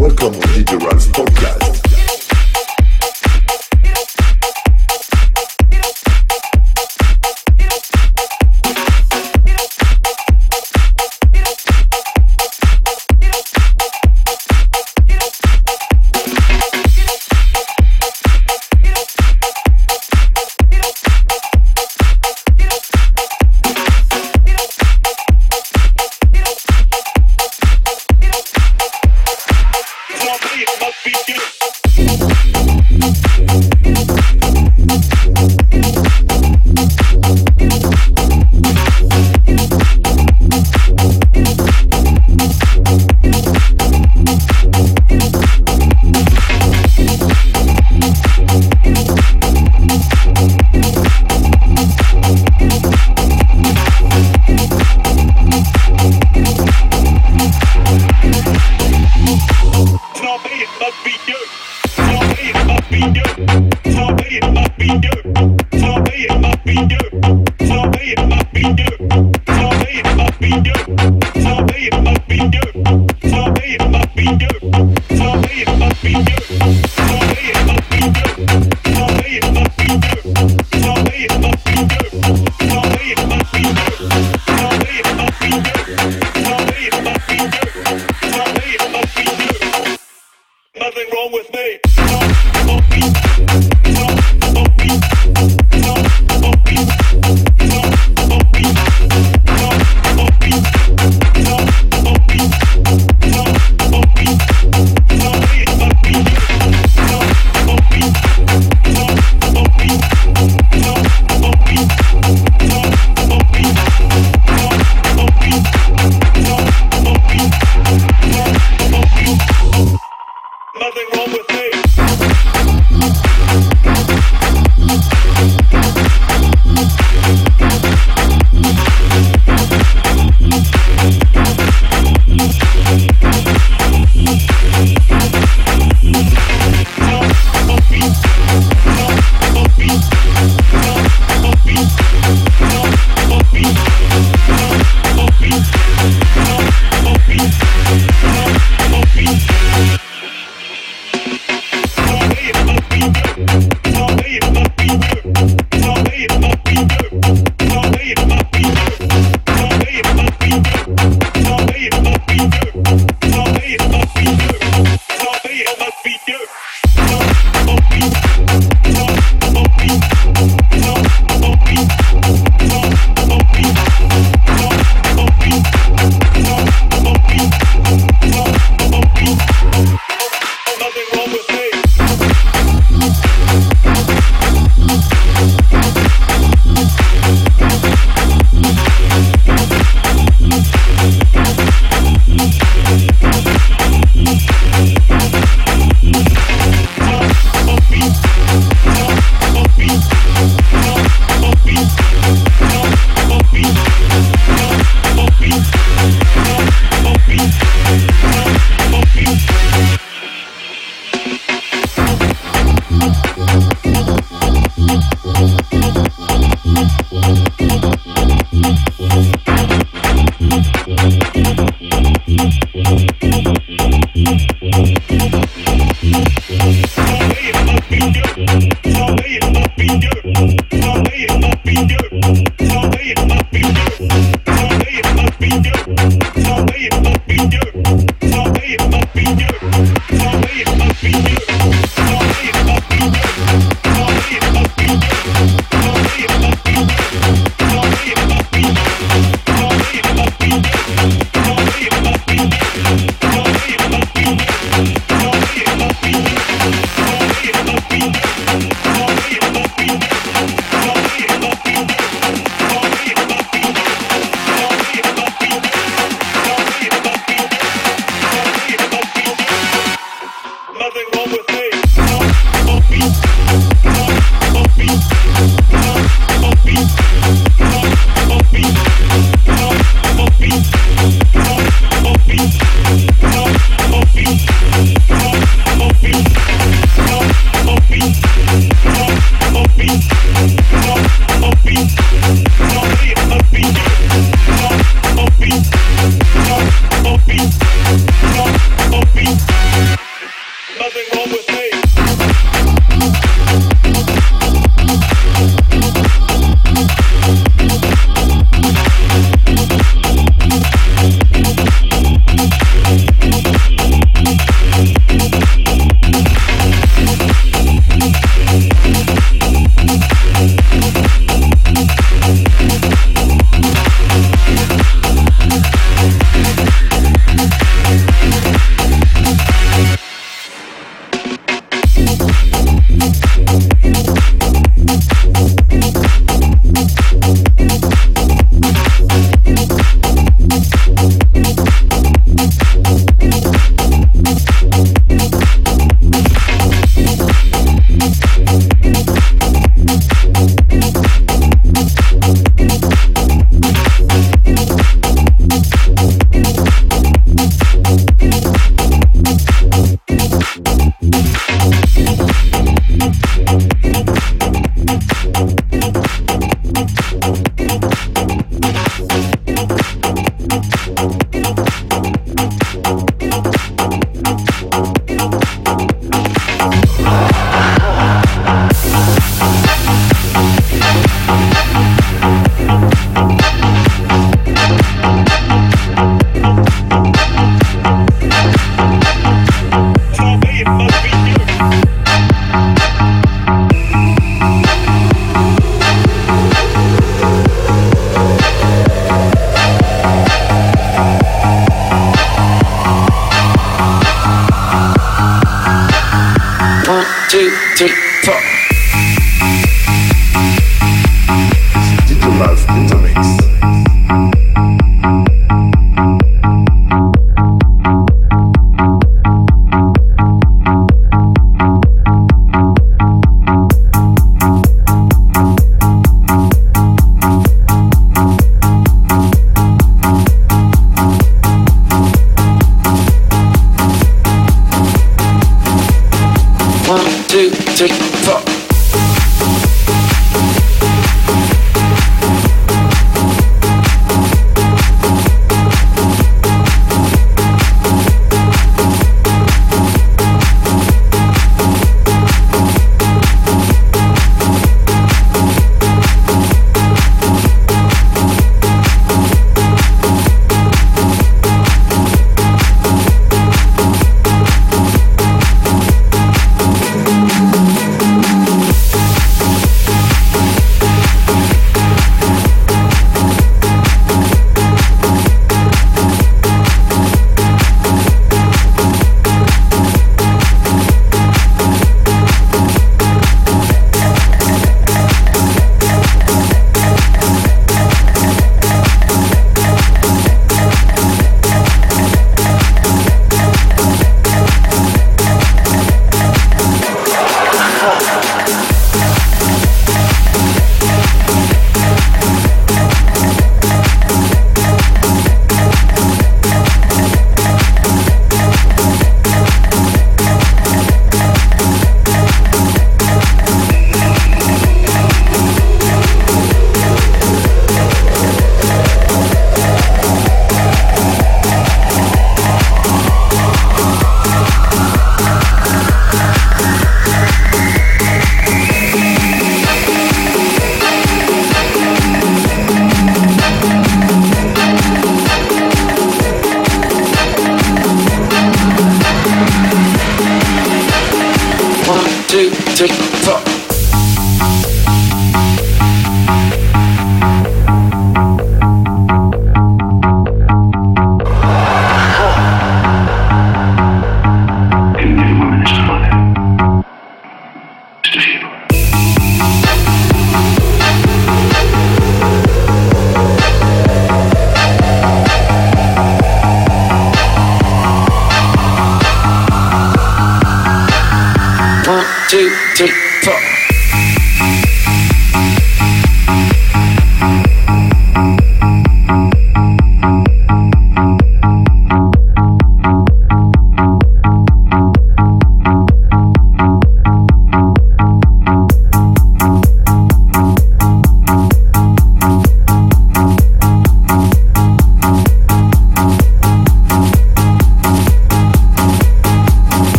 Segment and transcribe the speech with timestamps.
[0.00, 1.81] Welcome DJ Ralph's podcast.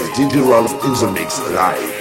[0.00, 1.99] Is DJ Ralph in the mix live.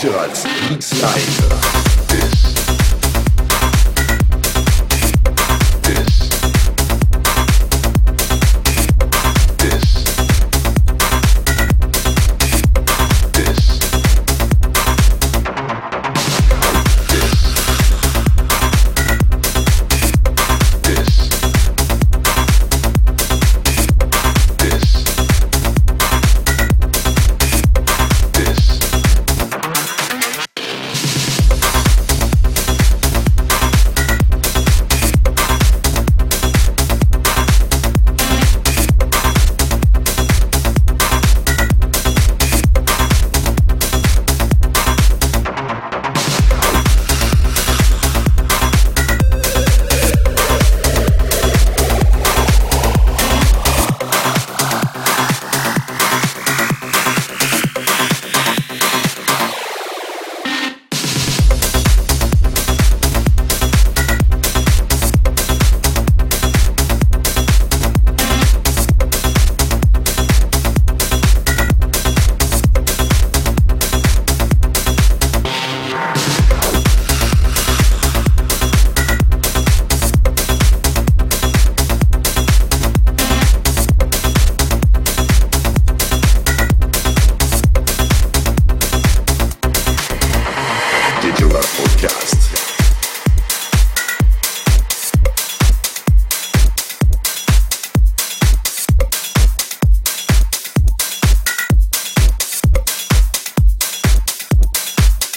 [0.00, 1.89] Features, Mix Live.